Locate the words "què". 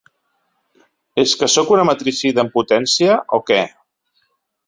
3.51-3.61